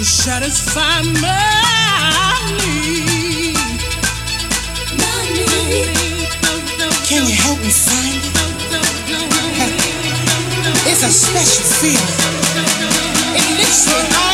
[0.00, 3.54] to satisfy my need.
[4.96, 5.92] My need.
[7.06, 8.32] Can you help me find it?
[10.86, 12.16] It's a special feeling.
[13.36, 14.29] It lifts me up.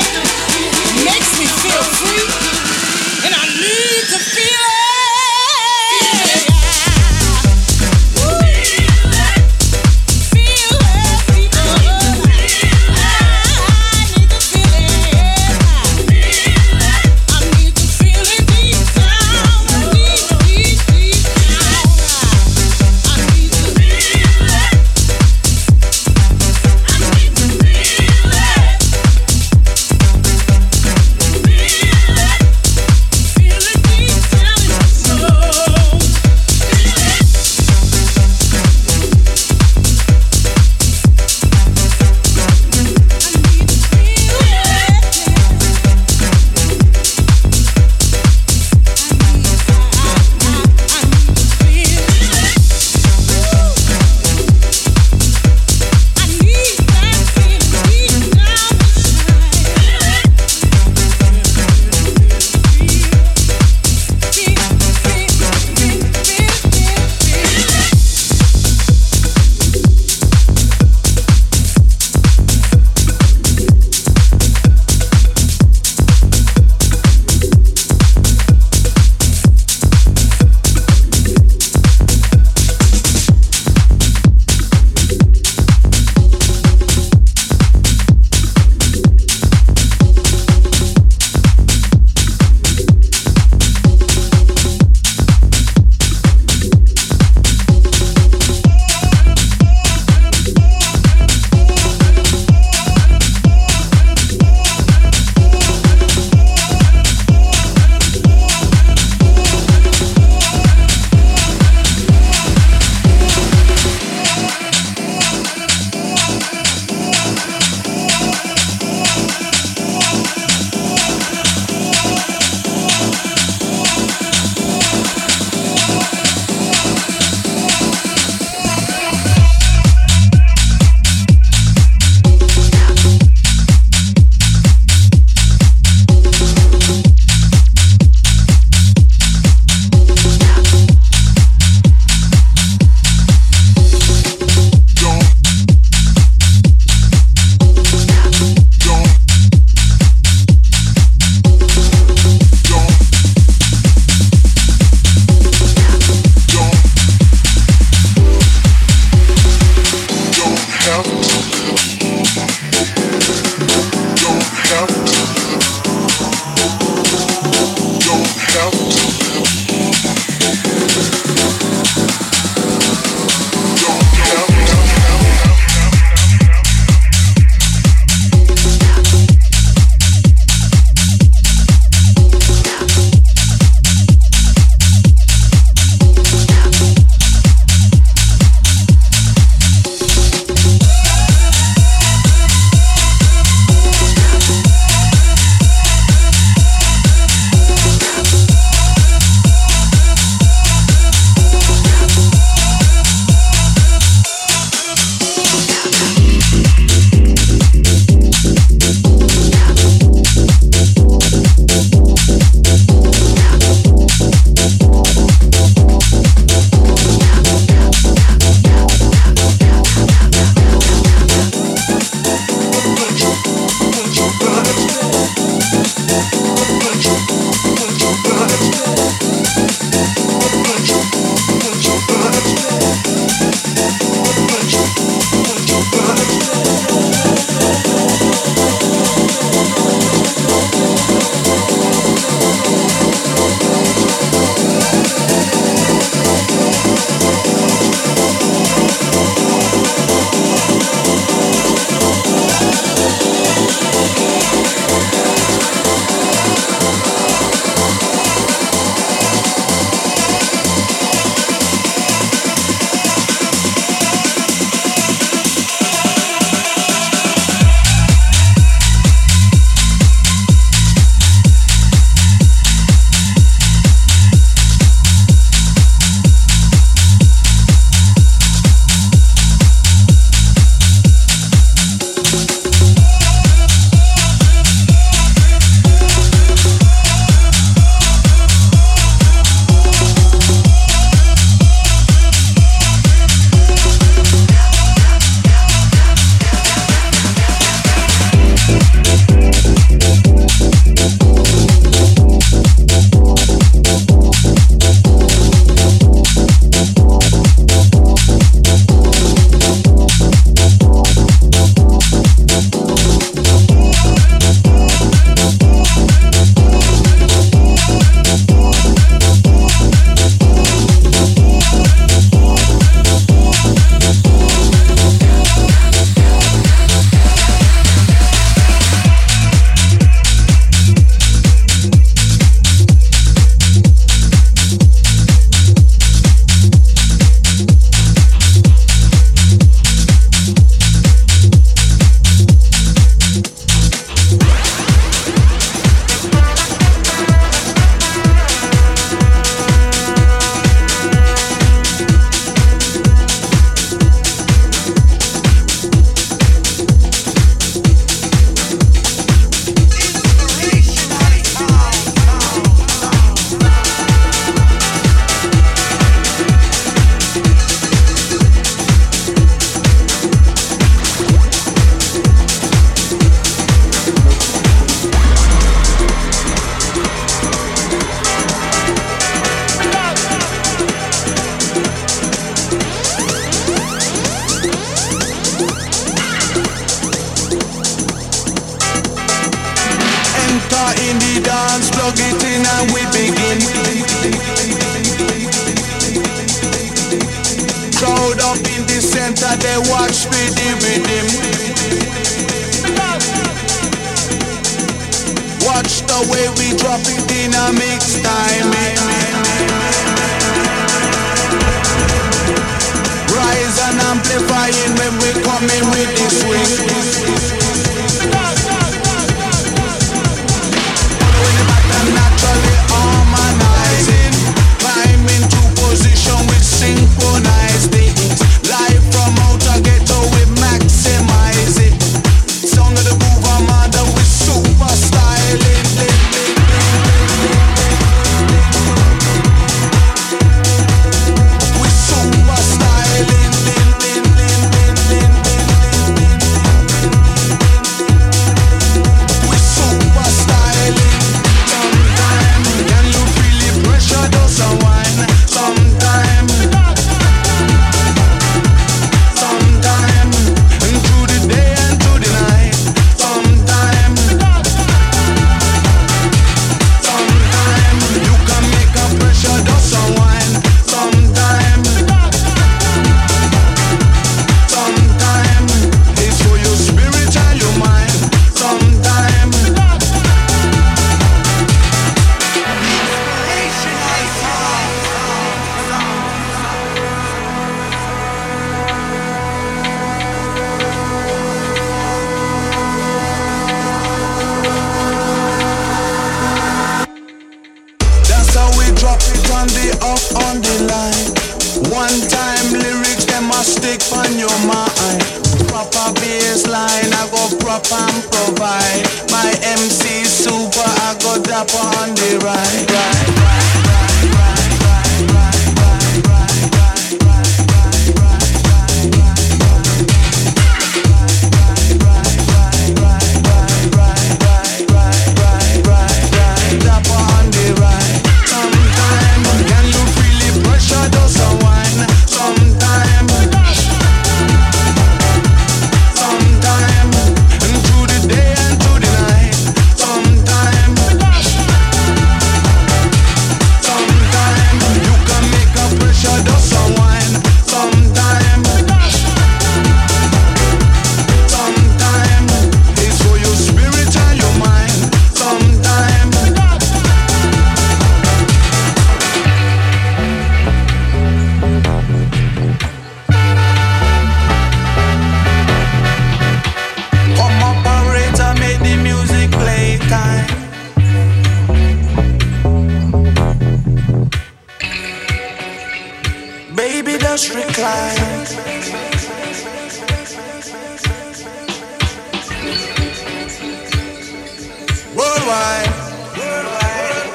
[585.16, 585.90] worldwide.
[586.36, 587.26] Worldwide.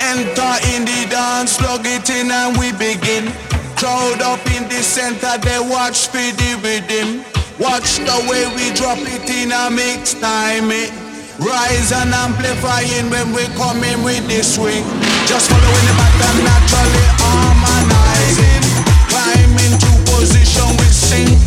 [0.00, 3.32] Enter in the dance, plug it in and we begin.
[3.76, 7.24] Crowd up in the center, they watch for the rhythm.
[7.58, 10.90] Watch the way we drop it in a mix time it.
[11.38, 14.84] Rise and amplifying when we come in with the swing.
[15.26, 17.03] Just following the pattern naturally.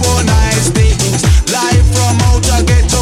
[0.02, 1.24] for nice things.
[1.52, 2.97] Life from outer ghetto.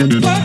[0.00, 0.39] What?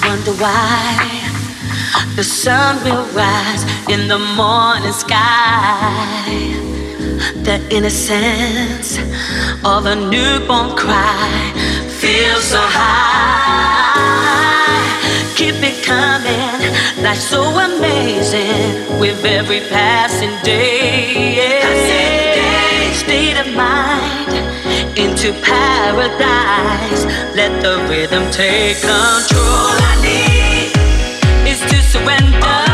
[0.00, 1.20] Why
[2.16, 6.24] the sun will rise in the morning sky.
[7.42, 8.96] The innocence
[9.64, 11.52] of a newborn cry
[12.00, 13.82] feels so high.
[15.36, 16.72] Keep it coming,
[17.02, 21.60] like so amazing with every passing day.
[22.94, 24.21] State of mind
[24.96, 27.04] into paradise.
[27.34, 29.44] Let the rhythm take control.
[29.44, 32.71] All I need is to surrender.